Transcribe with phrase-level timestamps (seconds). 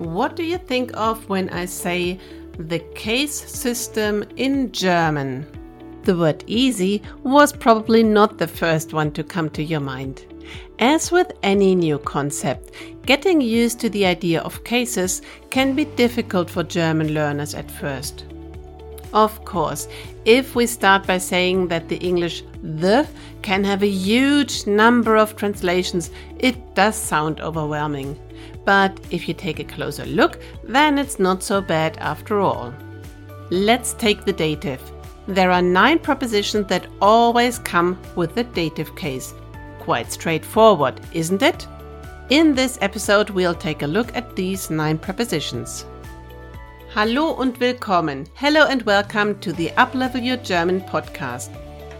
[0.00, 2.18] what do you think of when I say
[2.58, 5.46] the case system in German?
[6.04, 10.24] The word easy was probably not the first one to come to your mind.
[10.78, 12.72] As with any new concept,
[13.04, 18.24] getting used to the idea of cases can be difficult for German learners at first.
[19.12, 19.86] Of course,
[20.24, 23.06] if we start by saying that the English the
[23.42, 28.18] can have a huge number of translations, it does sound overwhelming.
[28.64, 32.74] But if you take a closer look, then it's not so bad after all.
[33.50, 34.80] Let's take the dative.
[35.26, 39.34] There are nine prepositions that always come with the dative case.
[39.78, 41.66] Quite straightforward, isn't it?
[42.30, 45.84] In this episode, we'll take a look at these nine prepositions.
[46.94, 48.26] Hallo und willkommen.
[48.34, 51.50] Hello and welcome to the Uplevel Your German podcast.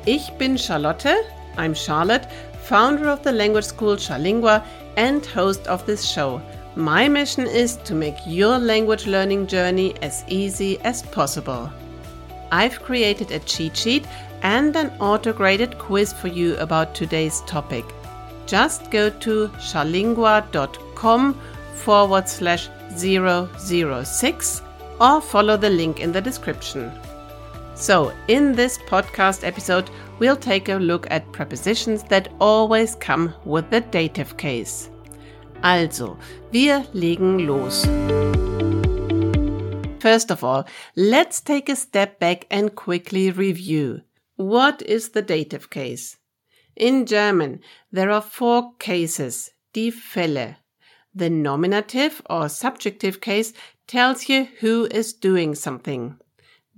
[0.06, 1.26] Ich bin Charlotte.
[1.56, 2.26] I'm Charlotte,
[2.70, 4.64] founder of the language school Charlingua
[4.96, 6.40] and host of this show.
[6.76, 11.68] My mission is to make your language learning journey as easy as possible.
[12.52, 14.06] I've created a cheat sheet
[14.42, 17.84] and an auto-graded quiz for you about today's topic.
[18.46, 21.40] Just go to charlingua.com
[21.74, 24.62] forward slash 006
[25.00, 26.92] or follow the link in the description.
[27.74, 29.90] So, in this podcast episode,
[30.20, 34.90] we'll take a look at prepositions that always come with the dative case.
[35.64, 36.16] Also,
[36.52, 37.84] wir legen los.
[40.00, 44.02] First of all, let's take a step back and quickly review.
[44.36, 46.16] What is the dative case?
[46.76, 47.60] In German,
[47.92, 50.56] there are four cases, die Fälle.
[51.14, 53.52] The nominative or subjective case
[53.86, 56.16] tells you who is doing something.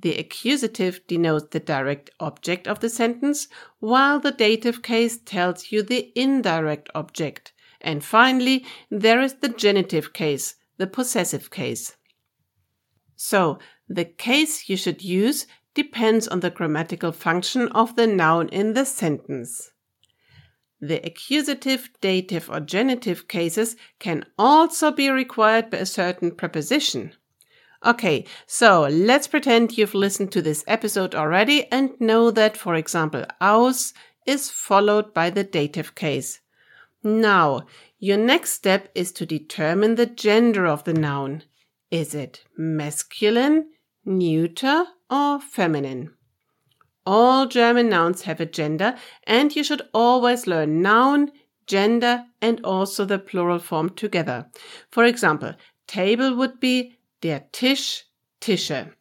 [0.03, 3.47] The accusative denotes the direct object of the sentence,
[3.79, 7.53] while the dative case tells you the indirect object.
[7.81, 11.97] And finally, there is the genitive case, the possessive case.
[13.15, 18.75] So, the case you should use depends on the grammatical function of the noun in
[18.75, 19.71] the sentence.
[20.81, 27.13] The accusative, dative, or genitive cases can also be required by a certain preposition.
[27.85, 33.25] Okay, so let's pretend you've listened to this episode already and know that, for example,
[33.41, 33.93] aus
[34.25, 36.41] is followed by the dative case.
[37.03, 37.67] Now,
[37.99, 41.43] your next step is to determine the gender of the noun.
[41.91, 43.71] Is it masculine,
[44.05, 46.15] neuter, or feminine?
[47.05, 48.95] All German nouns have a gender,
[49.25, 51.33] and you should always learn noun,
[51.67, 54.47] gender, and also the plural form together.
[54.93, 55.55] For example,
[55.89, 58.05] table would be der Tisch,
[58.41, 58.93] Tische.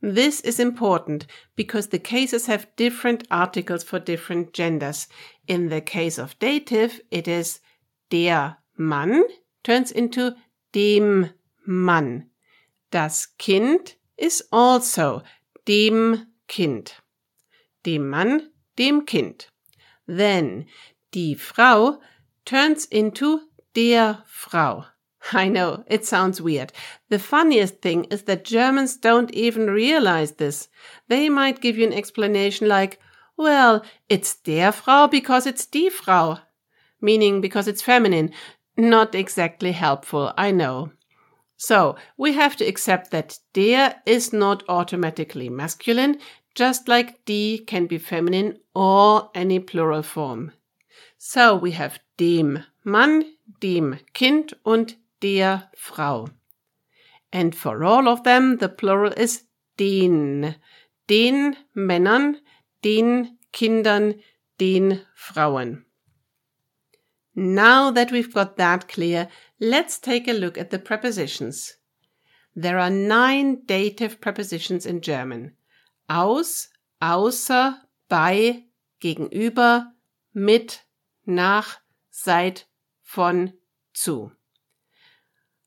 [0.00, 5.08] This is important because the cases have different articles for different genders.
[5.46, 7.60] In the case of dative, it is
[8.10, 9.24] der Mann
[9.62, 10.32] turns into
[10.72, 11.30] dem
[11.66, 12.30] Mann.
[12.90, 15.22] Das Kind is also
[15.66, 16.94] dem Kind.
[17.86, 19.48] Dem Mann, dem Kind.
[20.06, 20.66] Then
[21.14, 22.00] die Frau
[22.44, 23.40] turns into
[23.74, 24.84] der Frau.
[25.32, 26.72] I know, it sounds weird.
[27.08, 30.68] The funniest thing is that Germans don't even realize this.
[31.08, 33.00] They might give you an explanation like,
[33.36, 36.38] well, it's der Frau because it's die Frau,
[37.00, 38.32] meaning because it's feminine.
[38.76, 40.92] Not exactly helpful, I know.
[41.56, 46.18] So, we have to accept that der is not automatically masculine,
[46.54, 50.52] just like die can be feminine or any plural form.
[51.16, 53.24] So, we have dem Mann,
[53.60, 56.28] dem Kind und der Frau.
[57.32, 59.44] And for all of them, the plural is
[59.76, 60.56] den.
[61.08, 62.36] Den Männern,
[62.82, 64.20] den Kindern,
[64.60, 65.84] den Frauen.
[67.34, 69.28] Now that we've got that clear,
[69.60, 71.74] let's take a look at the prepositions.
[72.54, 75.56] There are nine dative prepositions in German.
[76.08, 76.68] Aus,
[77.00, 78.64] außer, bei,
[79.00, 79.92] gegenüber,
[80.32, 80.84] mit,
[81.24, 82.68] nach, seit,
[83.02, 83.52] von,
[83.92, 84.30] zu.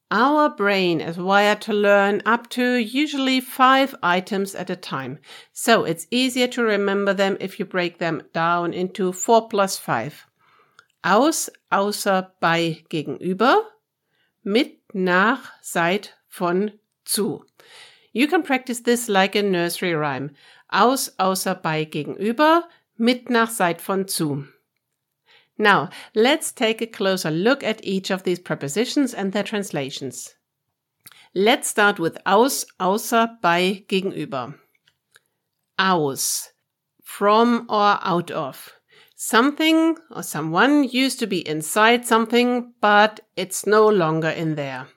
[0.10, 5.20] Our brain is wired to learn up to usually five items at a time,
[5.52, 10.26] so it's easier to remember them if you break them down into four plus five.
[11.04, 13.64] Aus, außer, bei, gegenüber,
[14.46, 16.72] mit, nach, seit, von,
[17.04, 17.44] zu.
[18.14, 20.32] You can practice this like a nursery rhyme.
[20.70, 22.64] Aus, außer, bei, gegenüber,
[22.98, 24.46] mit, nach, seit, von, zu.
[25.58, 30.36] Now, let's take a closer look at each of these prepositions and their translations.
[31.34, 34.56] Let's start with aus, außer, bei, gegenüber.
[35.80, 36.52] Aus.
[37.04, 38.72] From or out of.
[39.16, 44.88] Something or someone used to be inside something, but it's no longer in there.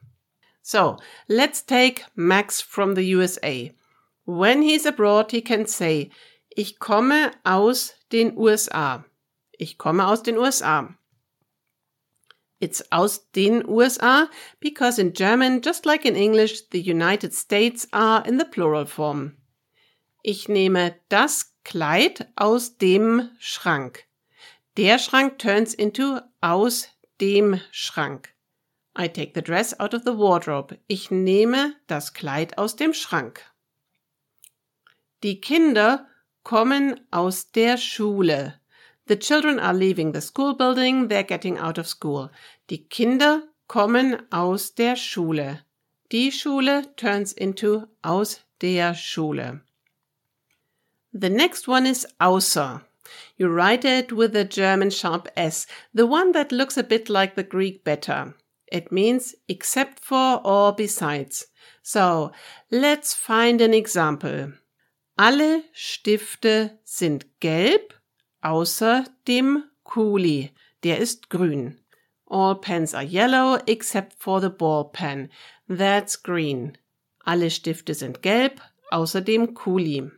[0.63, 0.99] So,
[1.29, 3.73] let's take Max from the USA.
[4.25, 6.11] When he's abroad, he can say,
[6.55, 9.03] ich komme aus den USA.
[9.61, 10.97] Ich komme aus den USA.
[12.61, 18.27] It's aus den USA because in German, just like in English, the United States are
[18.27, 19.37] in the plural form.
[20.23, 24.07] Ich nehme das Kleid aus dem Schrank.
[24.79, 26.89] Der Schrank turns into aus
[27.21, 28.35] dem Schrank.
[28.99, 30.79] I take the dress out of the wardrobe.
[30.87, 33.45] Ich nehme das Kleid aus dem Schrank.
[35.23, 36.09] Die Kinder
[36.45, 38.60] kommen aus der Schule.
[39.11, 42.31] The children are leaving the school building, they're getting out of school.
[42.69, 45.65] Die Kinder kommen aus der Schule.
[46.13, 49.63] Die Schule turns into aus der Schule.
[51.13, 52.83] The next one is außer.
[53.37, 57.35] You write it with a German sharp S, the one that looks a bit like
[57.35, 58.35] the Greek beta.
[58.71, 61.49] It means except for or besides.
[61.83, 62.31] So,
[62.71, 64.53] let's find an example.
[65.19, 67.95] Alle Stifte sind gelb,
[68.43, 70.53] außer dem Kuli.
[70.83, 71.81] Der ist grün.
[72.27, 75.31] All pens are yellow except for the ball pen.
[75.69, 76.79] That's green.
[77.25, 78.61] Alle Stifte sind gelb,
[78.91, 80.11] außer dem Kuli.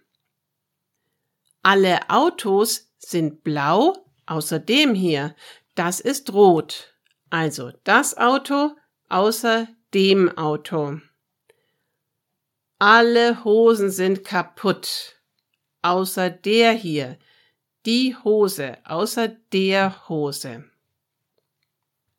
[1.63, 3.97] Alle Autos sind blau,
[4.27, 5.35] außer dem hier.
[5.75, 6.95] Das ist rot.
[7.31, 8.77] Also das Auto
[9.09, 11.01] außer dem Auto.
[12.79, 15.21] Alle Hosen sind kaputt,
[15.83, 17.19] außer der hier.
[17.85, 20.65] Die Hose, außer der Hose.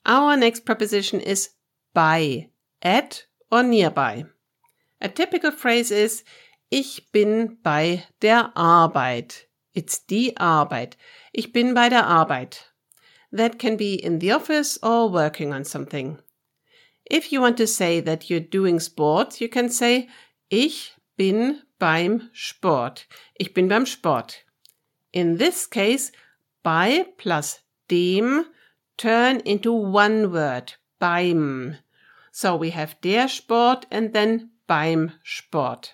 [0.05, 1.55] Our next preposition is
[1.93, 2.49] by,
[2.81, 4.25] at or nearby.
[4.99, 6.23] A typical phrase is
[6.69, 9.47] Ich bin bei der Arbeit.
[9.73, 10.97] It's die Arbeit.
[11.31, 12.73] Ich bin bei der Arbeit.
[13.31, 16.19] That can be in the office or working on something.
[17.09, 20.09] If you want to say that you're doing sports, you can say
[20.49, 23.07] Ich bin beim Sport.
[23.35, 24.43] Ich bin beim Sport.
[25.13, 26.11] In this case,
[26.63, 28.45] bei plus dem
[28.97, 31.77] turn into one word, beim.
[32.31, 35.93] So we have der Sport and then beim Sport.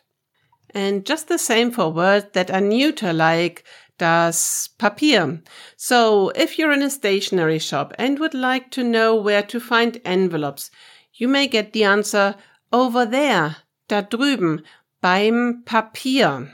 [0.74, 3.66] And just the same for words that are neuter, like
[3.98, 5.42] das Papier.
[5.76, 10.00] So if you're in a stationery shop and would like to know where to find
[10.06, 10.72] envelopes,
[11.14, 12.36] you may get the answer
[12.72, 13.58] over there,
[13.90, 14.64] da drüben,
[15.02, 16.54] beim Papier.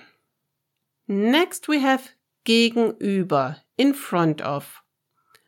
[1.07, 2.09] Next we have
[2.45, 4.81] gegenüber, in front of.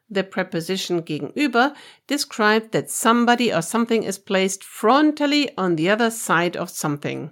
[0.09, 1.73] The preposition gegenüber
[2.07, 7.31] describes that somebody or something is placed frontally on the other side of something.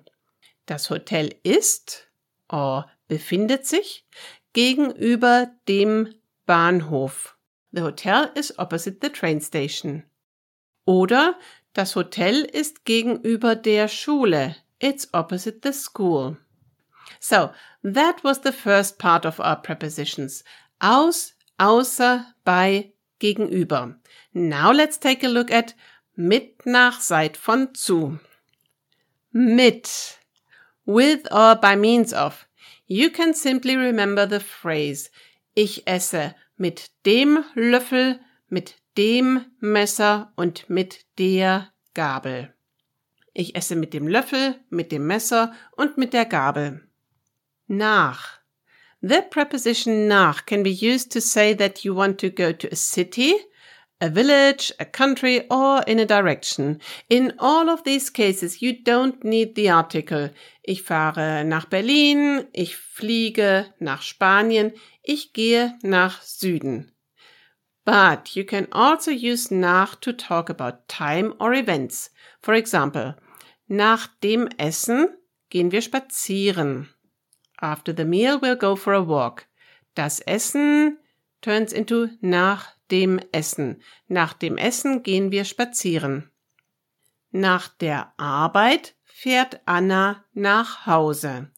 [0.65, 2.09] Das Hotel ist
[2.50, 4.06] or befindet sich
[4.53, 6.15] gegenüber dem
[6.45, 7.38] Bahnhof.
[7.71, 10.03] The hotel is opposite the train station.
[10.85, 11.38] Oder
[11.73, 14.56] das Hotel ist gegenüber der Schule.
[14.79, 16.38] It's opposite the school.
[17.19, 17.50] So,
[17.85, 20.43] that was the first part of our prepositions.
[20.81, 23.95] Aus, außer, bei, gegenüber.
[24.33, 25.75] Now let's take a look at
[26.17, 28.19] mit, nach, seit, von, zu.
[29.31, 30.17] Mit.
[30.85, 32.47] With or by means of.
[32.87, 35.09] You can simply remember the phrase
[35.55, 42.53] Ich esse mit dem Löffel, mit dem Messer und mit der Gabel.
[43.33, 46.88] Ich esse mit dem Löffel, mit dem Messer und mit der Gabel.
[47.67, 48.39] Nach.
[49.01, 52.75] The preposition nach can be used to say that you want to go to a
[52.75, 53.36] city,
[54.01, 56.79] a village, a country, or in a direction.
[57.10, 60.31] In all of these cases, you don't need the article.
[60.63, 66.91] Ich fahre nach Berlin, ich fliege nach Spanien, ich gehe nach Süden.
[67.86, 72.10] But you can also use nach to talk about time or events.
[72.41, 73.15] For example,
[73.67, 75.10] nach dem Essen
[75.50, 76.89] gehen wir spazieren.
[77.65, 79.48] After the meal, we'll go for a walk.
[79.95, 81.00] Das Essen
[81.41, 83.81] turns into nach dem Essen.
[84.07, 86.29] Nach dem Essen gehen wir spazieren.
[87.31, 91.50] Nach der Arbeit fährt Anna nach Hause.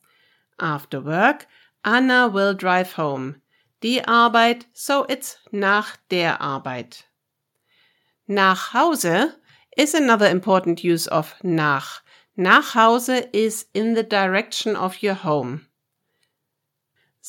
[0.58, 1.46] After work,
[1.84, 3.42] Anna will drive home.
[3.84, 7.10] Die Arbeit, so it's nach der Arbeit.
[8.28, 9.36] Nach Hause
[9.76, 12.02] is another important use of nach.
[12.38, 15.67] Nach Hause is in the direction of your home.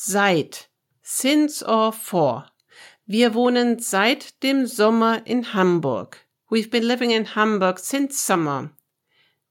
[0.01, 0.69] Seit,
[1.01, 2.49] since or for.
[3.05, 6.25] Wir wohnen seit dem Sommer in Hamburg.
[6.49, 8.69] We've been living in Hamburg since summer.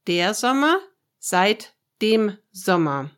[0.07, 0.79] Der Sommer
[1.19, 3.11] seit dem Sommer.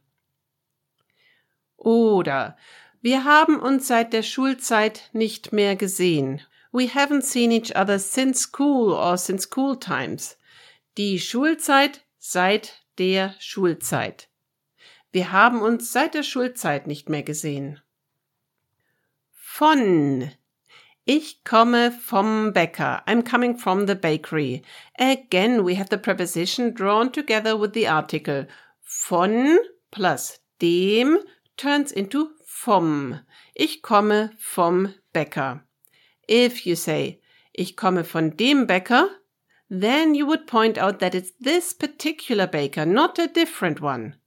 [1.76, 2.56] Oder
[3.00, 6.42] wir haben uns seit der Schulzeit nicht mehr gesehen.
[6.72, 10.36] We haven't seen each other since school or since school times.
[10.98, 14.29] Die Schulzeit seit der Schulzeit.
[15.12, 17.80] Wir haben uns seit der Schulzeit nicht mehr gesehen.
[19.32, 20.30] Von.
[21.04, 23.02] Ich komme vom Bäcker.
[23.08, 24.62] I'm coming from the bakery.
[24.96, 28.46] Again, we have the preposition drawn together with the article.
[28.82, 29.58] Von
[29.90, 31.18] plus dem
[31.56, 33.18] turns into vom.
[33.54, 35.64] Ich komme vom Bäcker.
[36.28, 37.20] If you say,
[37.52, 39.08] ich komme von dem Bäcker,
[39.68, 44.19] then you would point out that it's this particular baker, not a different one.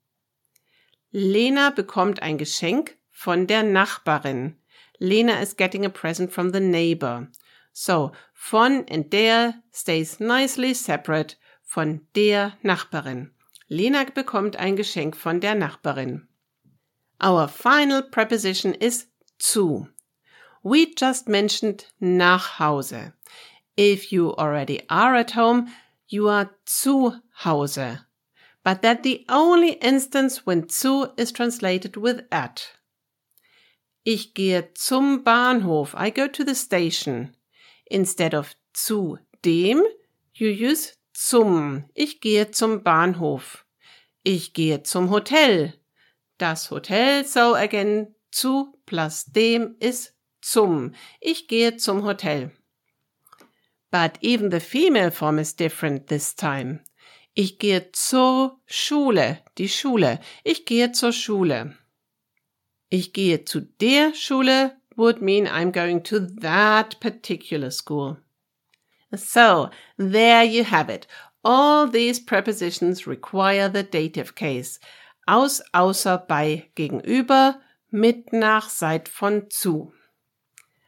[1.16, 4.56] Lena bekommt ein Geschenk von der Nachbarin.
[4.98, 7.28] Lena is getting a present from the neighbor.
[7.72, 13.30] So, von and der stays nicely separate von der Nachbarin.
[13.68, 16.28] Lena bekommt ein Geschenk von der Nachbarin.
[17.24, 19.88] Our final preposition is zu.
[20.64, 23.14] We just mentioned nach Hause.
[23.78, 25.68] If you already are at home,
[26.08, 27.14] you are zu
[27.46, 28.00] Hause.
[28.64, 32.72] But that the only instance when zu is translated with at.
[34.06, 35.94] Ich gehe zum Bahnhof.
[35.96, 37.36] I go to the station.
[37.86, 39.84] Instead of zu dem,
[40.34, 41.86] you use zum.
[41.96, 43.66] Ich gehe zum Bahnhof.
[44.24, 45.74] Ich gehe zum Hotel.
[46.38, 50.94] Das Hotel, so again, zu plus dem is zum.
[51.22, 52.52] Ich gehe zum Hotel.
[53.92, 56.82] But even the female form is different this time.
[57.36, 60.20] Ich gehe zur Schule, die Schule.
[60.44, 61.76] Ich gehe zur Schule.
[62.90, 68.18] Ich gehe zu der Schule would mean I'm going to that particular school.
[69.16, 71.08] So, there you have it.
[71.44, 74.80] All these prepositions require the dative case.
[75.28, 79.94] Aus, außer, bei, gegenüber, mit, nach, seit, von, zu.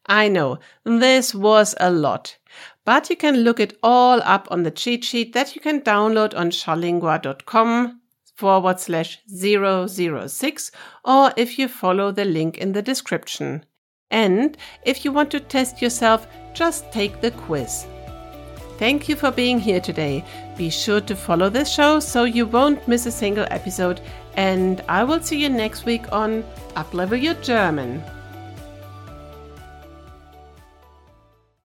[0.08, 2.38] I know, this was a lot,
[2.84, 6.38] but you can look it all up on the cheat sheet that you can download
[6.38, 8.02] on charlingua.com
[8.36, 10.72] forward slash 006
[11.04, 13.66] or if you follow the link in the description.
[14.12, 17.88] And if you want to test yourself, just take the quiz.
[18.78, 20.24] Thank you for being here today.
[20.58, 24.02] Be sure to follow this show so you won't miss a single episode,
[24.36, 26.44] and I will see you next week on
[26.76, 28.04] Uplevel Your German.